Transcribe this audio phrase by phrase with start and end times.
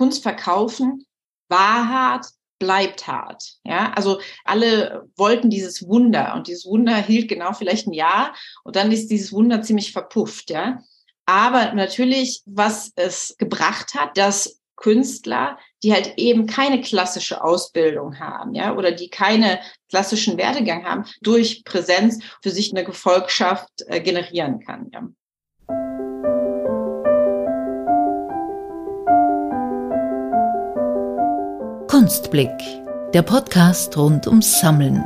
[0.00, 1.04] Kunst verkaufen
[1.50, 2.24] war hart,
[2.58, 3.56] bleibt hart.
[3.64, 8.34] Ja, also alle wollten dieses Wunder und dieses Wunder hielt genau vielleicht ein Jahr
[8.64, 10.48] und dann ist dieses Wunder ziemlich verpufft.
[10.48, 10.82] Ja,
[11.26, 18.54] aber natürlich, was es gebracht hat, dass Künstler, die halt eben keine klassische Ausbildung haben,
[18.54, 19.60] ja, oder die keine
[19.90, 24.88] klassischen Werdegang haben, durch Präsenz für sich eine Gefolgschaft äh, generieren kann.
[24.94, 25.06] Ja.
[32.00, 32.48] Kunstblick,
[33.12, 35.04] der Podcast rund ums Sammeln.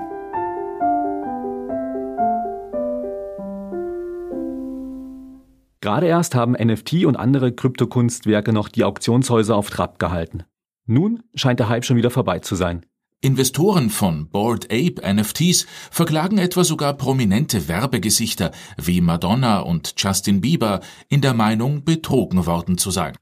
[5.80, 10.44] Gerade erst haben NFT und andere Kryptokunstwerke noch die Auktionshäuser auf Trab gehalten.
[10.86, 12.86] Nun scheint der Hype schon wieder vorbei zu sein.
[13.20, 20.78] Investoren von Bored Ape NFTs verklagen etwa sogar prominente Werbegesichter wie Madonna und Justin Bieber
[21.08, 23.16] in der Meinung, betrogen worden zu sein.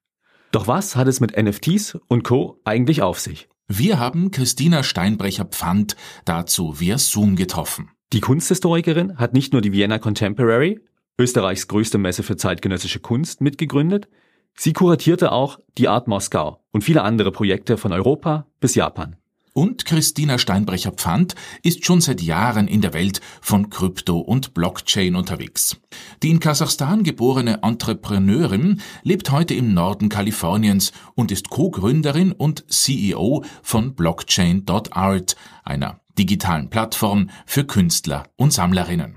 [0.50, 2.60] Doch was hat es mit NFTs und Co.
[2.64, 3.48] eigentlich auf sich?
[3.68, 7.90] Wir haben Christina Steinbrecher-Pfand dazu via Zoom getroffen.
[8.12, 10.80] Die Kunsthistorikerin hat nicht nur die Vienna Contemporary,
[11.18, 14.08] Österreichs größte Messe für zeitgenössische Kunst, mitgegründet,
[14.54, 19.16] sie kuratierte auch die Art Moskau und viele andere Projekte von Europa bis Japan.
[19.54, 25.76] Und Christina Steinbrecher-Pfand ist schon seit Jahren in der Welt von Krypto und Blockchain unterwegs.
[26.22, 33.44] Die in Kasachstan geborene Entrepreneurin lebt heute im Norden Kaliforniens und ist Co-Gründerin und CEO
[33.62, 39.16] von Blockchain.art, einer digitalen Plattform für Künstler und Sammlerinnen.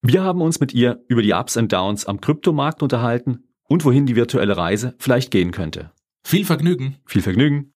[0.00, 4.06] Wir haben uns mit ihr über die Ups und Downs am Kryptomarkt unterhalten und wohin
[4.06, 5.90] die virtuelle Reise vielleicht gehen könnte.
[6.24, 6.96] Viel Vergnügen.
[7.04, 7.74] Viel Vergnügen.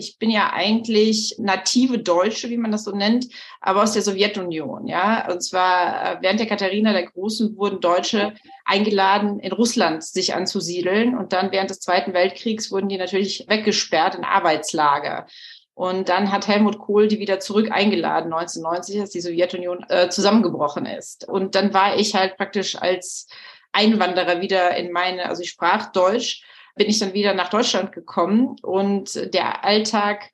[0.00, 3.28] Ich bin ja eigentlich native Deutsche, wie man das so nennt,
[3.60, 5.30] aber aus der Sowjetunion, ja.
[5.30, 8.34] Und zwar äh, während der Katharina der Großen wurden Deutsche
[8.64, 11.16] eingeladen, in Russland sich anzusiedeln.
[11.16, 15.26] Und dann während des Zweiten Weltkriegs wurden die natürlich weggesperrt in Arbeitslager.
[15.74, 20.86] Und dann hat Helmut Kohl die wieder zurück eingeladen, 1990, als die Sowjetunion äh, zusammengebrochen
[20.86, 21.28] ist.
[21.28, 23.28] Und dann war ich halt praktisch als
[23.72, 26.42] Einwanderer wieder in meine, also ich sprach Deutsch,
[26.80, 30.30] bin ich dann wieder nach Deutschland gekommen und der Alltag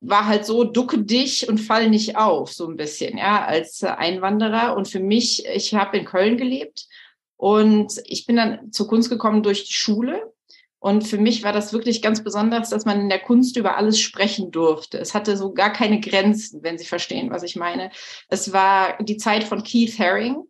[0.00, 4.76] war halt so, ducke dich und fall nicht auf, so ein bisschen, ja, als Einwanderer.
[4.76, 6.88] Und für mich, ich habe in Köln gelebt
[7.36, 10.32] und ich bin dann zur Kunst gekommen durch die Schule.
[10.80, 14.00] Und für mich war das wirklich ganz besonders, dass man in der Kunst über alles
[14.00, 14.98] sprechen durfte.
[14.98, 17.92] Es hatte so gar keine Grenzen, wenn Sie verstehen, was ich meine.
[18.28, 20.42] Es war die Zeit von Keith Haring,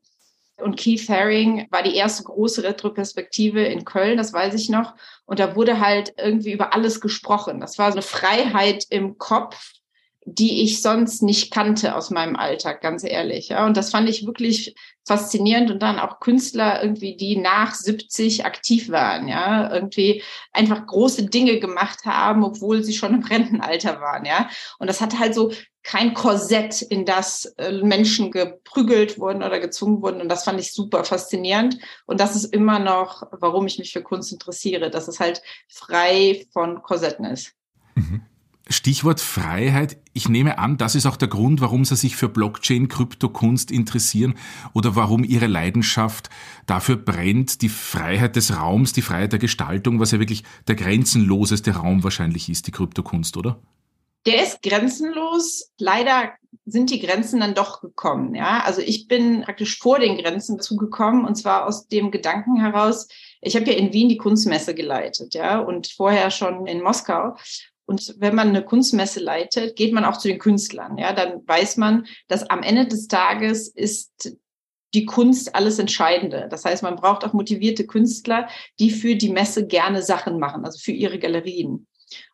[0.63, 4.95] und Keith Haring war die erste große Retroperspektive in Köln, das weiß ich noch.
[5.27, 7.61] Und da wurde halt irgendwie über alles gesprochen.
[7.61, 9.73] Das war so eine Freiheit im Kopf,
[10.25, 13.49] die ich sonst nicht kannte aus meinem Alltag, ganz ehrlich.
[13.49, 13.67] Ja.
[13.67, 14.75] Und das fand ich wirklich
[15.07, 15.71] faszinierend.
[15.71, 20.23] Und dann auch Künstler irgendwie, die nach 70 aktiv waren, ja, irgendwie
[20.53, 24.49] einfach große Dinge gemacht haben, obwohl sie schon im Rentenalter waren, ja.
[24.79, 30.03] Und das hat halt so kein Korsett, in das äh, Menschen geprügelt wurden oder gezwungen
[30.03, 30.21] wurden.
[30.21, 31.79] Und das fand ich super faszinierend.
[32.07, 36.47] Und das ist immer noch, warum ich mich für Kunst interessiere, dass es halt frei
[36.53, 37.55] von Korsetten ist.
[37.95, 38.23] Mhm.
[38.71, 39.99] Stichwort Freiheit.
[40.13, 44.35] Ich nehme an, das ist auch der Grund, warum Sie sich für Blockchain, Kryptokunst interessieren
[44.75, 46.31] oder warum Ihre Leidenschaft
[46.67, 51.73] dafür brennt, die Freiheit des Raums, die Freiheit der Gestaltung, was ja wirklich der grenzenloseste
[51.73, 53.61] Raum wahrscheinlich ist, die Kryptokunst, oder?
[54.27, 55.73] Der ist grenzenlos.
[55.79, 56.33] Leider
[56.67, 58.35] sind die Grenzen dann doch gekommen.
[58.35, 63.09] Ja, also ich bin praktisch vor den Grenzen zugekommen und zwar aus dem Gedanken heraus.
[63.41, 67.37] Ich habe ja in Wien die Kunstmesse geleitet, ja, und vorher schon in Moskau.
[67.87, 70.97] Und wenn man eine Kunstmesse leitet, geht man auch zu den Künstlern.
[70.99, 74.37] Ja, dann weiß man, dass am Ende des Tages ist
[74.95, 76.49] die Kunst alles Entscheidende.
[76.51, 78.49] Das heißt, man braucht auch motivierte Künstler,
[78.79, 81.87] die für die Messe gerne Sachen machen, also für ihre Galerien.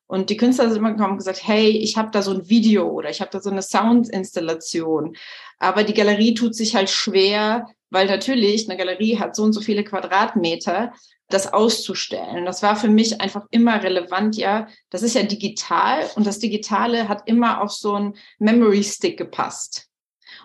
[0.06, 2.88] Und die Künstler sind immer gekommen und gesagt, hey, ich habe da so ein Video
[2.88, 5.16] oder ich habe da so eine Soundinstallation.
[5.58, 9.60] Aber die Galerie tut sich halt schwer, weil natürlich eine Galerie hat so und so
[9.60, 10.92] viele Quadratmeter,
[11.28, 12.44] das auszustellen.
[12.44, 14.68] Das war für mich einfach immer relevant, ja.
[14.90, 19.85] Das ist ja digital und das Digitale hat immer auf so ein Memory Stick gepasst.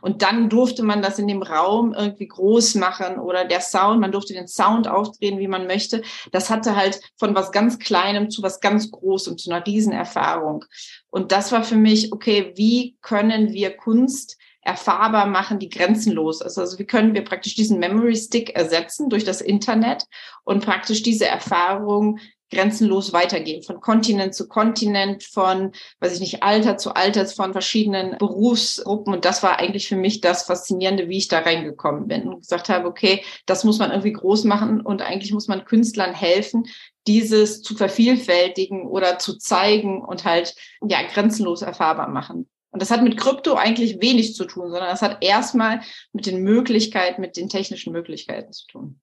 [0.01, 4.11] Und dann durfte man das in dem Raum irgendwie groß machen oder der Sound, man
[4.11, 6.01] durfte den Sound aufdrehen, wie man möchte.
[6.31, 10.65] Das hatte halt von was ganz Kleinem zu was ganz Großem, zu einer Riesenerfahrung.
[11.09, 16.57] Und das war für mich, okay, wie können wir Kunst erfahrbar machen, die grenzenlos ist.
[16.57, 20.05] Also wie können wir praktisch diesen Memory Stick ersetzen durch das Internet
[20.43, 22.19] und praktisch diese Erfahrung
[22.51, 28.17] grenzenlos weitergehen, von Kontinent zu Kontinent, von, weiß ich nicht, Alter zu Alter, von verschiedenen
[28.17, 29.13] Berufsgruppen.
[29.13, 32.69] Und das war eigentlich für mich das Faszinierende, wie ich da reingekommen bin und gesagt
[32.69, 36.67] habe, okay, das muss man irgendwie groß machen und eigentlich muss man Künstlern helfen,
[37.07, 40.55] dieses zu vervielfältigen oder zu zeigen und halt,
[40.87, 42.47] ja, grenzenlos erfahrbar machen.
[42.71, 45.81] Und das hat mit Krypto eigentlich wenig zu tun, sondern das hat erstmal
[46.13, 48.99] mit den Möglichkeiten, mit den technischen Möglichkeiten zu tun.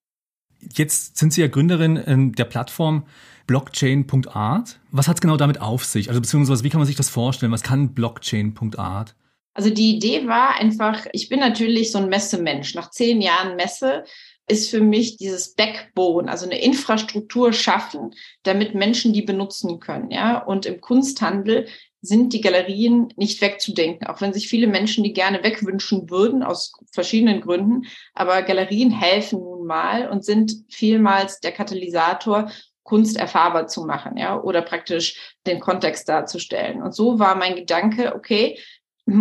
[0.74, 3.06] Jetzt sind Sie ja Gründerin ähm, der Plattform
[3.48, 4.78] Blockchain.art.
[4.92, 6.08] Was hat es genau damit auf sich?
[6.10, 7.50] Also beziehungsweise wie kann man sich das vorstellen?
[7.50, 9.16] Was kann Blockchain.art?
[9.54, 12.76] Also die Idee war einfach, ich bin natürlich so ein Messemensch.
[12.76, 14.04] Nach zehn Jahren Messe
[14.46, 18.14] ist für mich dieses Backbone, also eine Infrastruktur schaffen,
[18.44, 20.10] damit Menschen die benutzen können.
[20.10, 21.66] Ja, und im Kunsthandel
[22.00, 26.72] sind die Galerien nicht wegzudenken, auch wenn sich viele Menschen die gerne wegwünschen würden aus
[26.92, 27.86] verschiedenen Gründen.
[28.14, 32.50] Aber Galerien helfen nun mal und sind vielmals der Katalysator,
[32.88, 36.80] Kunst erfahrbar zu machen, ja, oder praktisch den Kontext darzustellen.
[36.80, 38.58] Und so war mein Gedanke, okay,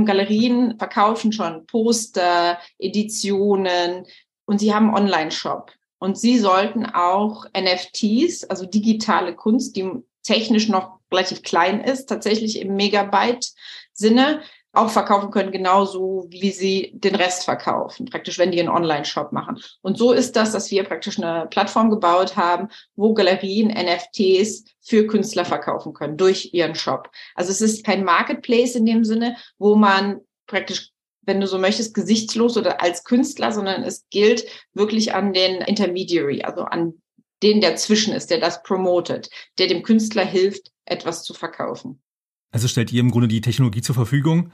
[0.05, 4.05] Galerien verkaufen schon Poster, Editionen
[4.45, 5.73] und sie haben Online-Shop.
[5.99, 9.91] Und sie sollten auch NFTs, also digitale Kunst, die
[10.23, 14.43] technisch noch relativ klein ist, tatsächlich im Megabyte-Sinne
[14.73, 19.59] auch verkaufen können, genauso wie sie den Rest verkaufen, praktisch wenn die einen Online-Shop machen.
[19.81, 25.07] Und so ist das, dass wir praktisch eine Plattform gebaut haben, wo Galerien NFTs für
[25.07, 27.09] Künstler verkaufen können durch ihren Shop.
[27.33, 30.91] Also es ist kein Marketplace in dem Sinne, wo man praktisch
[31.27, 36.41] wenn du so möchtest, gesichtslos oder als Künstler, sondern es gilt wirklich an den Intermediary,
[36.41, 37.01] also an
[37.43, 39.29] den, der zwischen ist, der das promotet,
[39.59, 42.01] der dem Künstler hilft, etwas zu verkaufen.
[42.51, 44.51] Also stellt ihr im Grunde die Technologie zur Verfügung,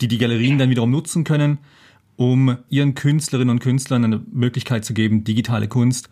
[0.00, 1.58] die die Galerien dann wiederum nutzen können,
[2.16, 6.08] um ihren Künstlerinnen und Künstlern eine Möglichkeit zu geben, digitale Kunst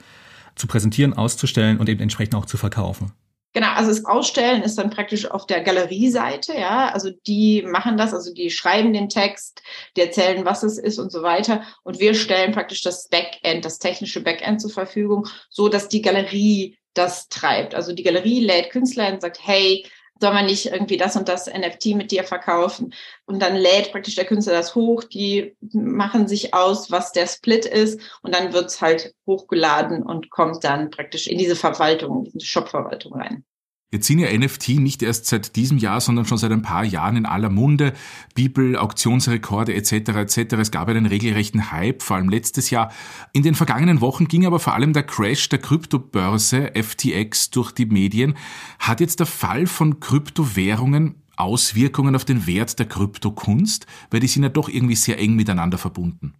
[0.56, 3.12] zu präsentieren, auszustellen und eben entsprechend auch zu verkaufen.
[3.54, 6.88] Genau, also das Ausstellen ist dann praktisch auf der Galerieseite, ja.
[6.88, 9.62] Also die machen das, also die schreiben den Text,
[9.94, 11.62] die erzählen, was es ist und so weiter.
[11.82, 16.78] Und wir stellen praktisch das Backend, das technische Backend zur Verfügung, so dass die Galerie
[16.94, 17.74] das treibt.
[17.74, 19.84] Also die Galerie lädt Künstler und sagt, hey,
[20.20, 22.94] soll man nicht irgendwie das und das NFT mit dir verkaufen?
[23.24, 27.66] Und dann lädt praktisch der Künstler das hoch, die machen sich aus, was der Split
[27.66, 32.46] ist und dann wird's halt hochgeladen und kommt dann praktisch in diese Verwaltung, in diese
[32.46, 33.44] Shop-Verwaltung rein.
[33.92, 37.14] Jetzt sind ja NFT nicht erst seit diesem Jahr, sondern schon seit ein paar Jahren
[37.14, 37.92] in aller Munde.
[38.34, 39.92] Bibel, Auktionsrekorde etc.
[39.92, 40.38] etc.
[40.54, 42.90] Es gab einen regelrechten Hype, vor allem letztes Jahr.
[43.34, 47.84] In den vergangenen Wochen ging aber vor allem der Crash der Kryptobörse FTX durch die
[47.84, 48.34] Medien.
[48.78, 53.86] Hat jetzt der Fall von Kryptowährungen Auswirkungen auf den Wert der Kryptokunst?
[54.10, 56.32] Weil die sind ja doch irgendwie sehr eng miteinander verbunden.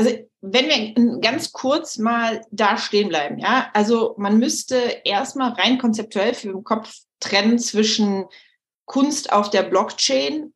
[0.00, 5.76] Also wenn wir ganz kurz mal da stehen bleiben, ja, also man müsste erstmal rein
[5.76, 8.24] konzeptuell für den Kopf trennen zwischen
[8.86, 10.54] Kunst auf der Blockchain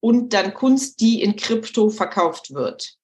[0.00, 2.96] und dann Kunst, die in Krypto verkauft wird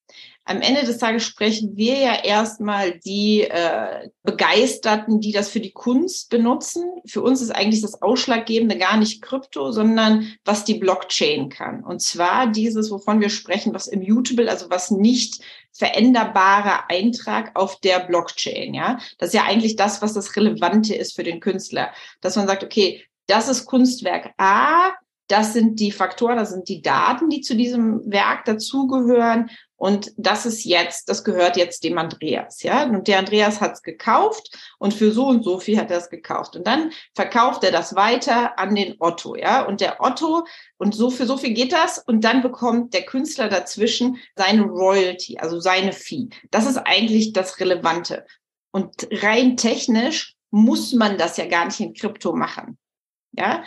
[0.48, 5.72] am Ende des Tages sprechen wir ja erstmal die äh, Begeisterten, die das für die
[5.72, 6.84] Kunst benutzen.
[7.04, 11.82] Für uns ist eigentlich das Ausschlaggebende gar nicht Krypto, sondern was die Blockchain kann.
[11.82, 17.99] Und zwar dieses, wovon wir sprechen, was immutable, also was nicht veränderbare Eintrag auf der
[17.99, 18.72] Blockchain.
[18.72, 21.90] Ja, das ist ja eigentlich das, was das Relevante ist für den Künstler,
[22.20, 24.92] dass man sagt, okay, das ist Kunstwerk A,
[25.28, 29.50] das sind die Faktoren, das sind die Daten, die zu diesem Werk dazugehören.
[29.76, 32.84] Und das ist jetzt, das gehört jetzt dem Andreas, ja.
[32.84, 36.09] Und der Andreas hat es gekauft und für so und so viel hat er es
[36.09, 36.56] gekauft.
[36.56, 39.62] Und dann verkauft er das weiter an den Otto, ja.
[39.62, 40.47] Und der Otto,
[40.78, 41.99] und so für so viel geht das.
[41.99, 46.28] Und dann bekommt der Künstler dazwischen seine Royalty, also seine Fee.
[46.50, 48.25] Das ist eigentlich das Relevante.
[48.73, 52.78] Und rein technisch muss man das ja gar nicht in Krypto machen.
[53.33, 53.62] Ja,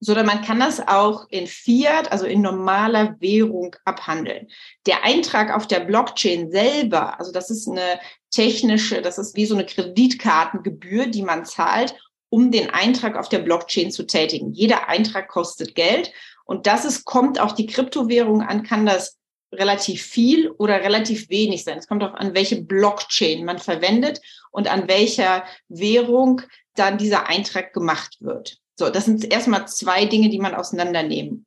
[0.00, 4.48] sondern man kann das auch in Fiat, also in normaler Währung abhandeln.
[4.86, 9.54] Der Eintrag auf der Blockchain selber, also das ist eine technische, das ist wie so
[9.54, 11.94] eine Kreditkartengebühr, die man zahlt,
[12.30, 14.52] um den Eintrag auf der Blockchain zu tätigen.
[14.52, 16.12] Jeder Eintrag kostet Geld
[16.44, 19.18] und das ist, kommt auf die Kryptowährung an, kann das
[19.52, 21.78] relativ viel oder relativ wenig sein.
[21.78, 24.20] Es kommt auch an, welche Blockchain man verwendet
[24.52, 26.42] und an welcher Währung
[26.76, 28.59] dann dieser Eintrag gemacht wird.
[28.80, 31.44] So, das sind erstmal zwei Dinge, die man auseinandernehmen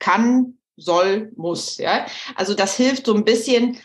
[0.00, 1.76] kann, soll, muss.
[1.76, 2.06] Ja?
[2.34, 3.78] Also das hilft so ein bisschen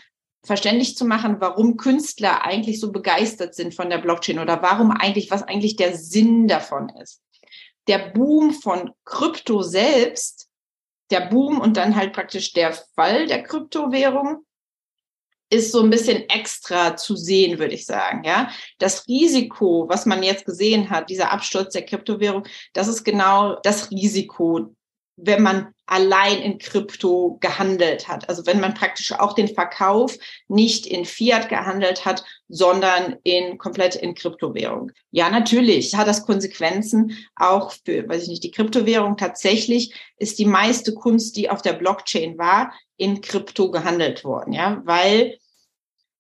[0.44, 5.30] verständlich zu machen, warum Künstler eigentlich so begeistert sind von der Blockchain oder warum eigentlich,
[5.30, 7.22] was eigentlich der Sinn davon ist.
[7.88, 10.48] Der Boom von Krypto selbst,
[11.12, 14.44] der Boom und dann halt praktisch der Fall der Kryptowährung
[15.50, 18.24] ist so ein bisschen extra zu sehen, würde ich sagen.
[18.24, 18.50] Ja,
[18.80, 23.92] das Risiko, was man jetzt gesehen hat, dieser Absturz der Kryptowährung, das ist genau das
[23.92, 24.76] Risiko,
[25.18, 28.28] wenn man allein in Krypto gehandelt hat.
[28.28, 30.18] Also wenn man praktisch auch den Verkauf
[30.48, 34.92] nicht in Fiat gehandelt hat, sondern in komplett in Kryptowährung.
[35.12, 39.16] Ja, natürlich hat das Konsequenzen auch für, weiß ich nicht, die Kryptowährung.
[39.18, 44.54] Tatsächlich ist die meiste Kunst, die auf der Blockchain war, in Krypto gehandelt worden.
[44.54, 45.38] Ja, weil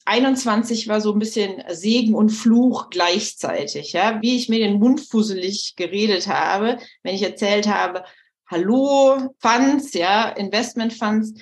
[0.06, 5.02] 21 war so ein bisschen Segen und Fluch gleichzeitig, ja, wie ich mir den Mund
[5.02, 8.04] fusselig geredet habe, wenn ich erzählt habe,
[8.48, 11.34] Hallo, Funds, ja, Investment Funds,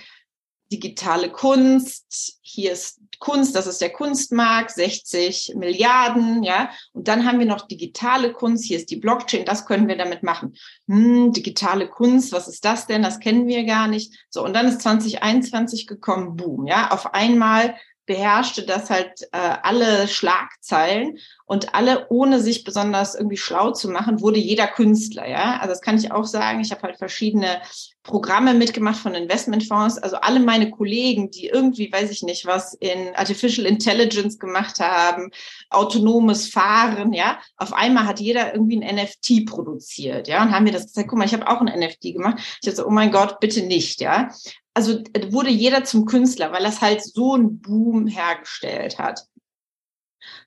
[0.72, 6.70] digitale Kunst, hier ist Kunst, das ist der Kunstmarkt, 60 Milliarden, ja.
[6.94, 10.24] Und dann haben wir noch digitale Kunst, hier ist die Blockchain, das können wir damit
[10.24, 10.56] machen.
[10.88, 13.04] Hm, digitale Kunst, was ist das denn?
[13.04, 14.14] Das kennen wir gar nicht.
[14.30, 16.92] So, und dann ist 2021 gekommen, boom, ja.
[16.92, 23.72] Auf einmal beherrschte das halt äh, alle Schlagzeilen und alle, ohne sich besonders irgendwie schlau
[23.72, 25.58] zu machen, wurde jeder Künstler, ja.
[25.58, 26.62] Also das kann ich auch sagen.
[26.62, 27.62] Ich habe halt verschiedene
[28.02, 29.98] Programme mitgemacht von Investmentfonds.
[29.98, 35.32] Also alle meine Kollegen, die irgendwie, weiß ich nicht, was in Artificial Intelligence gemacht haben,
[35.70, 37.40] autonomes Fahren, ja.
[37.58, 40.42] Auf einmal hat jeder irgendwie ein NFT produziert, ja.
[40.42, 42.40] Und haben mir das gesagt, guck mal, ich habe auch ein NFT gemacht.
[42.62, 44.30] Ich habe so, oh mein Gott, bitte nicht, ja
[44.74, 49.28] also wurde jeder zum Künstler, weil das halt so einen Boom hergestellt hat.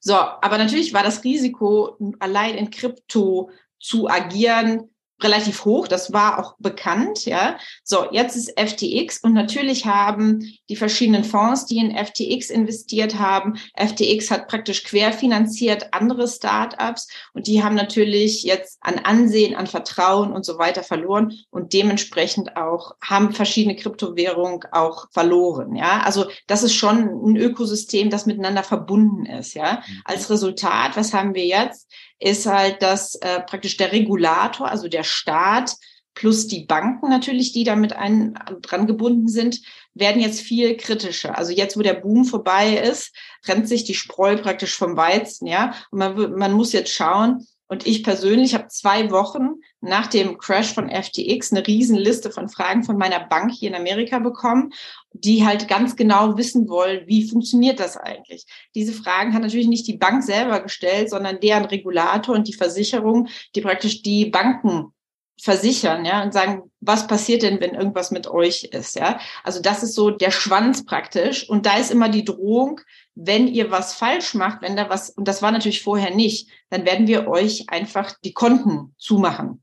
[0.01, 4.91] So, aber natürlich war das Risiko, allein in Krypto zu agieren,
[5.23, 5.89] relativ hoch.
[5.89, 7.59] Das war auch bekannt, ja.
[7.83, 13.59] So, jetzt ist FTX und natürlich haben die verschiedenen Fonds, die in FTX investiert haben,
[13.77, 20.33] FTX hat praktisch querfinanziert andere Startups und die haben natürlich jetzt an Ansehen, an Vertrauen
[20.33, 26.03] und so weiter verloren und dementsprechend auch haben verschiedene Kryptowährungen auch verloren, ja.
[26.03, 29.83] Also, das ist schon ein Ökosystem, das miteinander verbunden ist, ja.
[29.87, 30.03] Mhm.
[30.05, 31.91] Als Resultat, was haben wir jetzt?
[32.19, 35.77] Ist halt, dass äh, praktisch der Regulator, also der Staat
[36.15, 39.61] plus die Banken natürlich, die damit ein, dran gebunden sind,
[39.93, 41.37] werden jetzt viel kritischer.
[41.37, 45.75] Also jetzt, wo der Boom vorbei ist, trennt sich die Spreu praktisch vom Weizen, ja.
[45.91, 50.73] Und man, man muss jetzt schauen, und ich persönlich habe zwei Wochen nach dem Crash
[50.73, 54.73] von FTX eine Riesenliste von Fragen von meiner Bank hier in Amerika bekommen,
[55.13, 58.47] die halt ganz genau wissen wollen, wie funktioniert das eigentlich.
[58.75, 63.29] Diese Fragen hat natürlich nicht die Bank selber gestellt, sondern deren Regulator und die Versicherung,
[63.55, 64.93] die praktisch die Banken
[65.39, 69.19] versichern, ja, und sagen, was passiert denn, wenn irgendwas mit euch ist, ja?
[69.45, 71.49] Also das ist so der Schwanz praktisch.
[71.49, 72.81] Und da ist immer die Drohung,
[73.17, 76.85] wenn ihr was falsch macht, wenn da was, und das war natürlich vorher nicht, dann
[76.85, 79.63] werden wir euch einfach die Konten zumachen.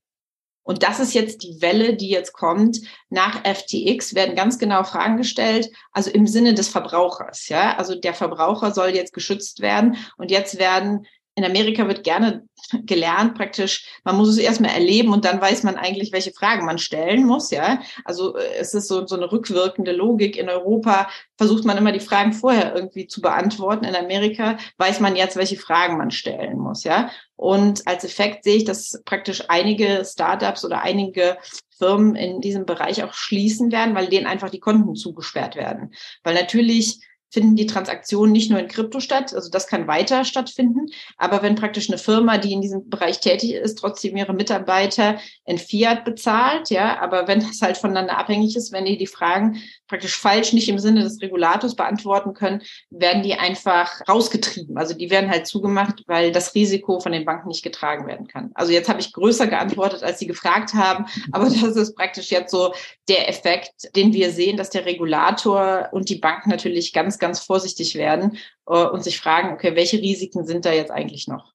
[0.64, 2.80] Und das ist jetzt die Welle, die jetzt kommt.
[3.10, 7.78] Nach FTX werden ganz genau Fragen gestellt, also im Sinne des Verbrauchers, ja.
[7.78, 11.06] Also der Verbraucher soll jetzt geschützt werden und jetzt werden
[11.36, 12.48] in Amerika wird gerne
[12.86, 16.78] gelernt praktisch, man muss es erstmal erleben und dann weiß man eigentlich, welche Fragen man
[16.78, 17.82] stellen muss, ja.
[18.06, 20.38] Also äh, es ist so, so eine rückwirkende Logik.
[20.38, 23.86] In Europa versucht man immer die Fragen vorher irgendwie zu beantworten.
[23.86, 27.10] In Amerika weiß man jetzt, welche Fragen man stellen muss, ja.
[27.36, 31.38] Und als Effekt sehe ich, dass praktisch einige Startups oder einige
[31.78, 35.94] Firmen in diesem Bereich auch schließen werden, weil denen einfach die Konten zugesperrt werden.
[36.24, 37.00] Weil natürlich
[37.34, 40.86] finden die Transaktionen nicht nur in Krypto statt, also das kann weiter stattfinden,
[41.18, 45.58] aber wenn praktisch eine Firma, die in diesem Bereich tätig ist, trotzdem ihre Mitarbeiter in
[45.58, 50.18] Fiat bezahlt, ja, aber wenn das halt voneinander abhängig ist, wenn die die Fragen praktisch
[50.18, 54.78] falsch nicht im Sinne des Regulators beantworten können, werden die einfach rausgetrieben.
[54.78, 58.52] Also die werden halt zugemacht, weil das Risiko von den Banken nicht getragen werden kann.
[58.54, 62.52] Also jetzt habe ich größer geantwortet, als sie gefragt haben, aber das ist praktisch jetzt
[62.52, 62.74] so
[63.10, 67.96] der Effekt, den wir sehen, dass der Regulator und die Banken natürlich ganz ganz vorsichtig
[67.96, 68.38] werden
[68.68, 71.54] äh, und sich fragen, okay, welche Risiken sind da jetzt eigentlich noch?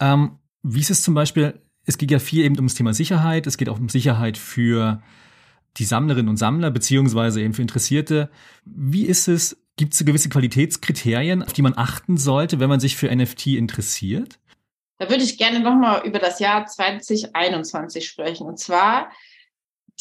[0.00, 3.56] Ähm, wie ist es zum Beispiel, es geht ja viel eben ums Thema Sicherheit, es
[3.56, 5.02] geht auch um Sicherheit für
[5.76, 8.30] die Sammlerinnen und Sammler, beziehungsweise eben für Interessierte.
[8.64, 12.96] Wie ist es, gibt es gewisse Qualitätskriterien, auf die man achten sollte, wenn man sich
[12.96, 14.38] für NFT interessiert?
[14.98, 18.46] Da würde ich gerne nochmal über das Jahr 2021 sprechen.
[18.46, 19.10] Und zwar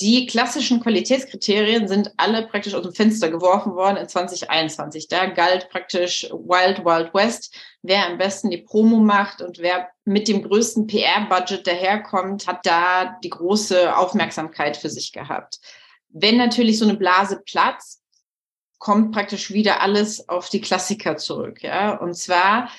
[0.02, 5.08] die klassischen Qualitätskriterien sind alle praktisch aus dem Fenster geworfen worden in 2021.
[5.08, 10.28] Da galt praktisch Wild Wild West, wer am besten die Promo macht und wer mit
[10.28, 15.60] dem größten PR-Budget daherkommt, hat da die große Aufmerksamkeit für sich gehabt.
[16.10, 18.02] Wenn natürlich so eine Blase platzt,
[18.78, 21.62] kommt praktisch wieder alles auf die Klassiker zurück.
[21.62, 21.96] Ja?
[21.98, 22.70] Und zwar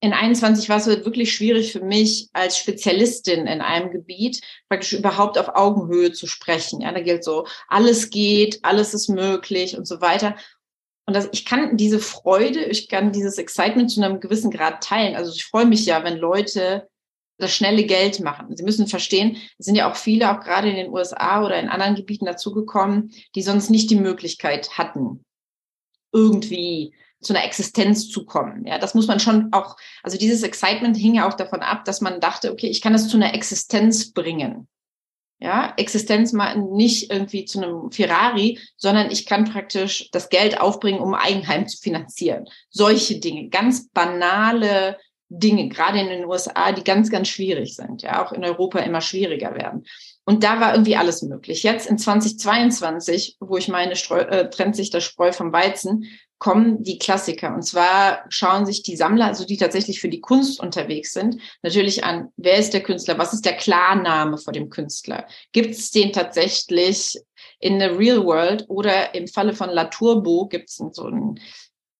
[0.00, 5.38] in 21 war es wirklich schwierig für mich als Spezialistin in einem Gebiet praktisch überhaupt
[5.38, 6.82] auf Augenhöhe zu sprechen.
[6.82, 10.36] Ja, da gilt so, alles geht, alles ist möglich und so weiter.
[11.06, 15.16] Und das, ich kann diese Freude, ich kann dieses Excitement zu einem gewissen Grad teilen.
[15.16, 16.88] Also ich freue mich ja, wenn Leute
[17.38, 18.54] das schnelle Geld machen.
[18.56, 21.68] Sie müssen verstehen, es sind ja auch viele, auch gerade in den USA oder in
[21.68, 25.24] anderen Gebieten dazugekommen, die sonst nicht die Möglichkeit hatten,
[26.12, 28.66] irgendwie zu einer Existenz zu kommen.
[28.66, 32.00] Ja, das muss man schon auch, also dieses Excitement hing ja auch davon ab, dass
[32.00, 34.68] man dachte, okay, ich kann das zu einer Existenz bringen.
[35.38, 41.00] Ja, Existenz mal nicht irgendwie zu einem Ferrari, sondern ich kann praktisch das Geld aufbringen,
[41.00, 42.46] um Eigenheim zu finanzieren.
[42.70, 48.24] Solche Dinge, ganz banale Dinge, gerade in den USA, die ganz, ganz schwierig sind, ja,
[48.24, 49.84] auch in Europa immer schwieriger werden.
[50.24, 51.62] Und da war irgendwie alles möglich.
[51.62, 56.06] Jetzt in 2022, wo ich meine, Streu, äh, trennt sich das Spreu vom Weizen,
[56.38, 57.54] kommen die Klassiker.
[57.54, 62.04] Und zwar schauen sich die Sammler, also die tatsächlich für die Kunst unterwegs sind, natürlich
[62.04, 65.26] an, wer ist der Künstler, was ist der Klarname vor dem Künstler?
[65.52, 67.18] Gibt es den tatsächlich
[67.58, 71.40] in the real world oder im Falle von Latourbeau gibt es so einen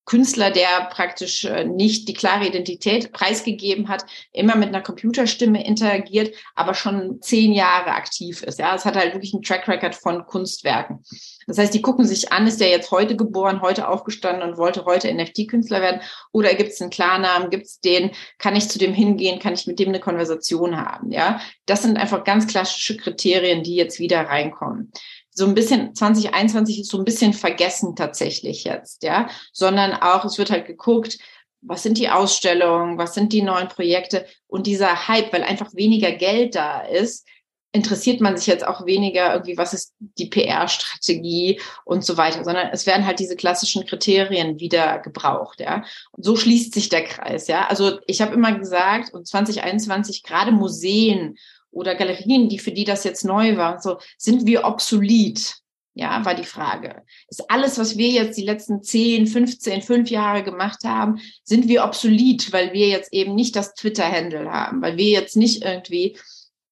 [0.06, 6.34] Künstler, der praktisch äh, nicht die klare Identität preisgegeben hat, immer mit einer Computerstimme interagiert,
[6.54, 8.58] aber schon zehn Jahre aktiv ist.
[8.60, 11.04] Ja, es hat halt wirklich einen Track Record von Kunstwerken.
[11.48, 14.84] Das heißt, die gucken sich an, ist der jetzt heute geboren, heute aufgestanden und wollte
[14.84, 16.00] heute NFT-Künstler werden?
[16.32, 17.50] Oder gibt es einen Klarnamen?
[17.50, 18.12] Gibt es den?
[18.38, 19.40] Kann ich zu dem hingehen?
[19.40, 21.10] Kann ich mit dem eine Konversation haben?
[21.10, 24.92] Ja, das sind einfach ganz klassische Kriterien, die jetzt wieder reinkommen
[25.36, 30.38] so ein bisschen 2021 ist so ein bisschen vergessen tatsächlich jetzt, ja, sondern auch es
[30.38, 31.18] wird halt geguckt,
[31.60, 36.12] was sind die Ausstellungen, was sind die neuen Projekte und dieser Hype, weil einfach weniger
[36.12, 37.26] Geld da ist,
[37.72, 42.68] interessiert man sich jetzt auch weniger irgendwie, was ist die PR-Strategie und so weiter, sondern
[42.72, 45.84] es werden halt diese klassischen Kriterien wieder gebraucht, ja.
[46.12, 47.66] Und so schließt sich der Kreis, ja.
[47.66, 51.36] Also ich habe immer gesagt, und 2021 gerade Museen
[51.70, 55.54] oder Galerien, die für die das jetzt neu war, so sind wir obsolet?
[55.94, 57.04] Ja, war die Frage.
[57.28, 61.84] Ist alles, was wir jetzt die letzten 10, 15, 5 Jahre gemacht haben, sind wir
[61.84, 66.18] obsolet, weil wir jetzt eben nicht das Twitter-Handle haben, weil wir jetzt nicht irgendwie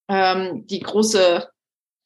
[0.08, 1.48] ähm, die große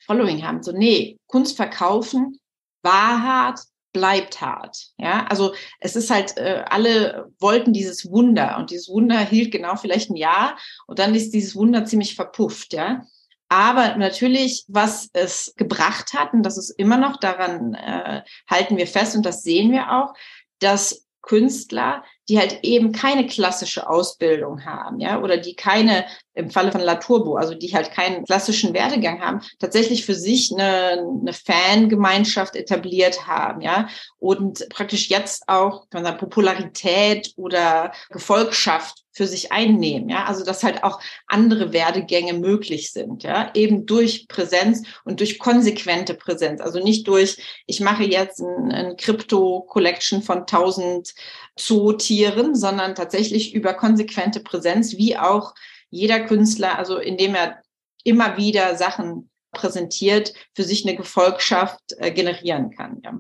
[0.07, 0.63] Following haben.
[0.63, 2.39] So, nee, Kunst verkaufen,
[2.83, 3.59] Wahrheit,
[3.93, 4.89] bleibt hart.
[4.97, 9.77] Ja, also es ist halt, äh, alle wollten dieses Wunder und dieses Wunder hielt genau
[9.77, 12.73] vielleicht ein Jahr und dann ist dieses Wunder ziemlich verpufft.
[12.73, 13.03] Ja,
[13.49, 18.87] aber natürlich, was es gebracht hat, und das ist immer noch daran, äh, halten wir
[18.87, 20.13] fest und das sehen wir auch,
[20.59, 26.73] dass Künstler, die halt eben keine klassische Ausbildung haben, ja, oder die keine, im Falle
[26.73, 32.57] von Laturbo, also die halt keinen klassischen Werdegang haben, tatsächlich für sich eine, eine Fangemeinschaft
[32.57, 33.89] etabliert haben, ja,
[34.19, 40.45] und praktisch jetzt auch, kann man sagen, Popularität oder Gefolgschaft für sich einnehmen, ja, also
[40.45, 46.61] dass halt auch andere Werdegänge möglich sind, ja, eben durch Präsenz und durch konsequente Präsenz,
[46.61, 51.15] also nicht durch, ich mache jetzt ein, ein Crypto-Collection von 1000
[51.57, 55.53] Zootieren, sondern tatsächlich über konsequente Präsenz, wie auch
[55.91, 57.61] jeder Künstler, also indem er
[58.05, 63.01] immer wieder Sachen präsentiert, für sich eine Gefolgschaft äh, generieren kann.
[63.03, 63.19] Ja.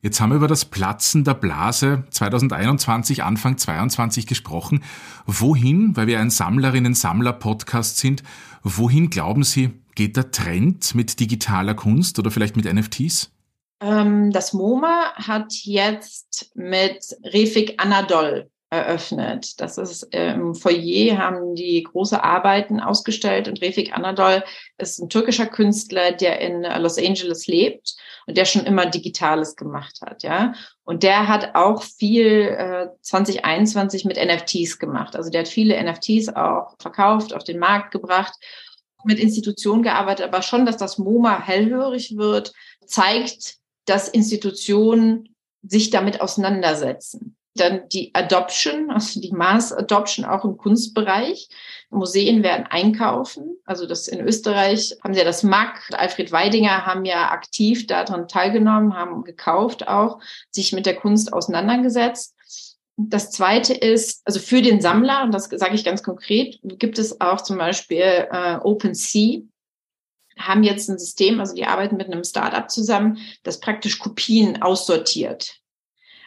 [0.00, 4.84] Jetzt haben wir über das Platzen der Blase 2021, Anfang 22 gesprochen.
[5.26, 8.22] Wohin, weil wir ein Sammlerinnen-Sammler-Podcast sind,
[8.62, 13.32] wohin glauben Sie, geht der Trend mit digitaler Kunst oder vielleicht mit NFTs?
[13.80, 19.60] Ähm, das MoMA hat jetzt mit Refik Anadol eröffnet.
[19.60, 24.44] Das ist im Foyer, haben die große Arbeiten ausgestellt und Refik Anadol
[24.76, 30.00] ist ein türkischer Künstler, der in Los Angeles lebt und der schon immer Digitales gemacht
[30.02, 30.52] hat, ja.
[30.84, 35.16] Und der hat auch viel äh, 2021 mit NFTs gemacht.
[35.16, 38.34] Also der hat viele NFTs auch verkauft, auf den Markt gebracht,
[39.04, 42.52] mit Institutionen gearbeitet, aber schon, dass das MoMA hellhörig wird,
[42.84, 47.37] zeigt, dass Institutionen sich damit auseinandersetzen.
[47.58, 51.48] Dann die Adoption, also die Mass Adoption auch im Kunstbereich.
[51.90, 53.56] Museen werden einkaufen.
[53.64, 58.28] Also das in Österreich haben sie ja das MAG, Alfred Weidinger haben ja aktiv daran
[58.28, 62.34] teilgenommen, haben gekauft auch, sich mit der Kunst auseinandergesetzt.
[62.96, 67.20] Das zweite ist, also für den Sammler, und das sage ich ganz konkret, gibt es
[67.20, 69.42] auch zum Beispiel äh, OpenSea,
[70.36, 75.60] haben jetzt ein System, also die arbeiten mit einem Startup zusammen, das praktisch Kopien aussortiert.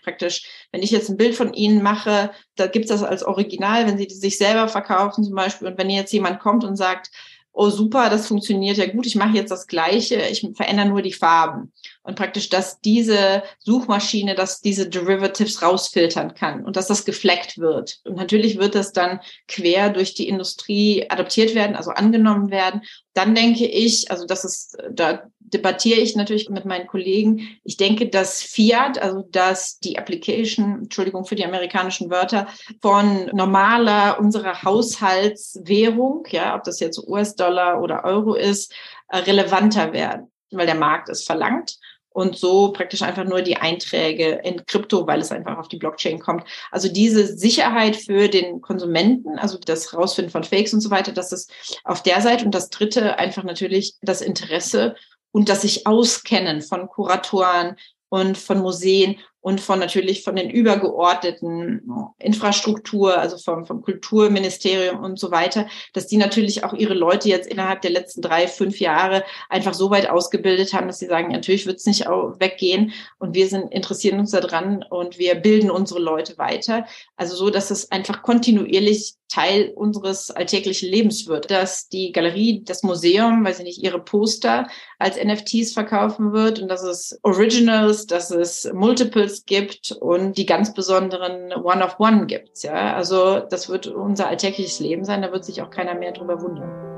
[0.03, 3.87] Praktisch, wenn ich jetzt ein Bild von Ihnen mache, da gibt es das als Original,
[3.87, 7.09] wenn Sie sich selber verkaufen zum Beispiel und wenn jetzt jemand kommt und sagt,
[7.53, 11.11] oh super, das funktioniert ja gut, ich mache jetzt das Gleiche, ich verändere nur die
[11.11, 11.73] Farben.
[12.03, 17.99] Und praktisch, dass diese Suchmaschine, dass diese Derivatives rausfiltern kann und dass das gefleckt wird.
[18.05, 22.81] Und natürlich wird das dann quer durch die Industrie adaptiert werden, also angenommen werden.
[23.13, 27.59] Dann denke ich, also das ist, da debattiere ich natürlich mit meinen Kollegen.
[27.63, 32.47] Ich denke, dass Fiat, also dass die Application, Entschuldigung für die amerikanischen Wörter,
[32.81, 38.73] von normaler unserer Haushaltswährung, ja, ob das jetzt US-Dollar oder Euro ist,
[39.09, 41.77] äh, relevanter werden, weil der Markt es verlangt
[42.13, 46.19] und so praktisch einfach nur die Einträge in Krypto, weil es einfach auf die Blockchain
[46.19, 46.43] kommt.
[46.69, 51.31] Also diese Sicherheit für den Konsumenten, also das Rausfinden von Fakes und so weiter, das
[51.31, 51.51] ist
[51.83, 52.45] auf der Seite.
[52.45, 54.95] Und das dritte einfach natürlich das Interesse
[55.31, 57.77] und das sich auskennen von Kuratoren
[58.09, 61.81] und von Museen und von natürlich von den übergeordneten
[62.19, 67.47] Infrastruktur, also vom, vom Kulturministerium und so weiter, dass die natürlich auch ihre Leute jetzt
[67.47, 71.65] innerhalb der letzten drei, fünf Jahre einfach so weit ausgebildet haben, dass sie sagen, natürlich
[71.65, 76.37] wird es nicht weggehen und wir sind, interessieren uns daran und wir bilden unsere Leute
[76.37, 76.85] weiter.
[77.15, 82.83] Also so, dass es einfach kontinuierlich Teil unseres alltäglichen Lebens wird, dass die Galerie, das
[82.83, 84.67] Museum, weiß ich nicht, ihre Poster
[84.99, 90.73] als NFTs verkaufen wird und dass es Originals, dass es Multiples gibt und die ganz
[90.73, 92.63] besonderen One-of-One gibt.
[92.63, 95.21] Ja, also das wird unser alltägliches Leben sein.
[95.21, 96.90] Da wird sich auch keiner mehr drüber wundern.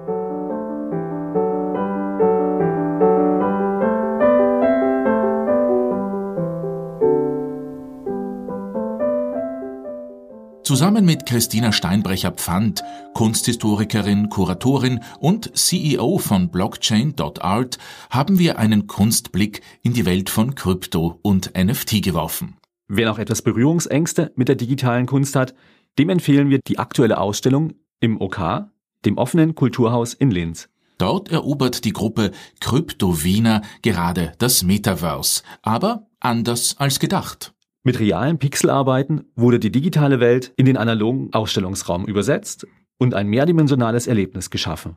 [10.73, 12.83] Zusammen mit Christina Steinbrecher-Pfand,
[13.13, 17.77] Kunsthistorikerin, Kuratorin und CEO von Blockchain.art,
[18.09, 22.57] haben wir einen Kunstblick in die Welt von Krypto und NFT geworfen.
[22.87, 25.53] Wer noch etwas Berührungsängste mit der digitalen Kunst hat,
[25.99, 28.65] dem empfehlen wir die aktuelle Ausstellung im OK,
[29.05, 30.69] dem offenen Kulturhaus in Linz.
[30.97, 32.31] Dort erobert die Gruppe
[32.61, 37.53] Krypto Wiener gerade das Metaverse, aber anders als gedacht.
[37.85, 42.65] Mit realen Pixelarbeiten wurde die digitale Welt in den analogen Ausstellungsraum übersetzt
[42.97, 44.95] und ein mehrdimensionales Erlebnis geschaffen.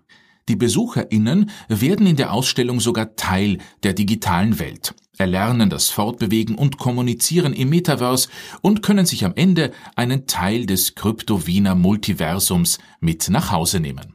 [0.48, 6.78] Die BesucherInnen werden in der Ausstellung sogar Teil der digitalen Welt, erlernen das Fortbewegen und
[6.78, 8.28] Kommunizieren im Metaverse
[8.62, 14.14] und können sich am Ende einen Teil des Krypto-Wiener Multiversums mit nach Hause nehmen.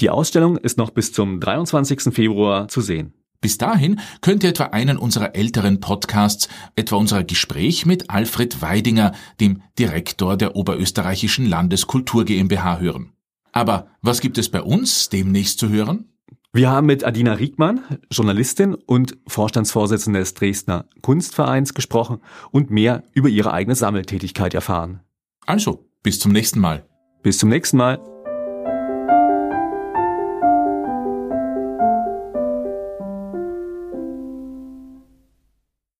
[0.00, 2.14] Die Ausstellung ist noch bis zum 23.
[2.14, 3.12] Februar zu sehen.
[3.40, 9.12] Bis dahin könnt ihr etwa einen unserer älteren Podcasts, etwa unser Gespräch mit Alfred Weidinger,
[9.40, 13.12] dem Direktor der Oberösterreichischen Landeskultur GmbH hören.
[13.52, 16.10] Aber was gibt es bei uns demnächst zu hören?
[16.52, 22.20] Wir haben mit Adina Riegmann, Journalistin und Vorstandsvorsitzende des Dresdner Kunstvereins gesprochen
[22.50, 25.00] und mehr über ihre eigene Sammeltätigkeit erfahren.
[25.44, 26.86] Also, bis zum nächsten Mal.
[27.22, 28.15] Bis zum nächsten Mal.